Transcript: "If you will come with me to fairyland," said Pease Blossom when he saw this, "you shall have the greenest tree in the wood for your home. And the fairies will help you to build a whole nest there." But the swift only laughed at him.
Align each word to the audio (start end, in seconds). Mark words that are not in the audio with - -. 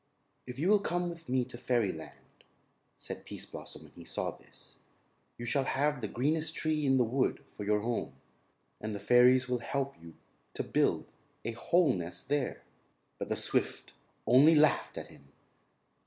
"If 0.47 0.57
you 0.57 0.67
will 0.69 0.79
come 0.79 1.09
with 1.11 1.29
me 1.29 1.45
to 1.45 1.59
fairyland," 1.59 2.43
said 2.97 3.23
Pease 3.23 3.45
Blossom 3.45 3.83
when 3.83 3.91
he 3.91 4.03
saw 4.03 4.31
this, 4.31 4.73
"you 5.37 5.45
shall 5.45 5.65
have 5.65 6.01
the 6.01 6.07
greenest 6.07 6.55
tree 6.55 6.87
in 6.87 6.97
the 6.97 7.03
wood 7.03 7.43
for 7.45 7.65
your 7.65 7.81
home. 7.81 8.15
And 8.79 8.95
the 8.95 8.99
fairies 8.99 9.47
will 9.47 9.59
help 9.59 10.01
you 10.01 10.15
to 10.55 10.63
build 10.63 11.05
a 11.45 11.51
whole 11.51 11.93
nest 11.93 12.29
there." 12.29 12.63
But 13.19 13.29
the 13.29 13.35
swift 13.35 13.93
only 14.25 14.55
laughed 14.55 14.97
at 14.97 15.05
him. 15.11 15.27